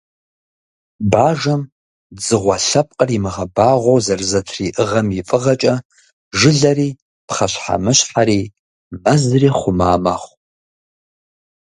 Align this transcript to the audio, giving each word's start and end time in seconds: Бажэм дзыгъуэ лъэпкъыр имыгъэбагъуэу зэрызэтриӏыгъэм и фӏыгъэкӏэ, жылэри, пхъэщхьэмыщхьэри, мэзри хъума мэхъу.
Бажэм 1.11 1.61
дзыгъуэ 2.17 2.57
лъэпкъыр 2.67 3.09
имыгъэбагъуэу 3.17 4.03
зэрызэтриӏыгъэм 4.05 5.07
и 5.19 5.21
фӏыгъэкӏэ, 5.27 5.73
жылэри, 6.37 6.89
пхъэщхьэмыщхьэри, 7.27 8.41
мэзри 9.03 9.49
хъума 9.57 9.89
мэхъу. 10.03 10.33